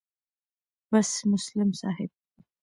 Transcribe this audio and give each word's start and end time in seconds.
بس 0.93 1.27
مسلم 1.27 1.71
صاحب 1.71 2.09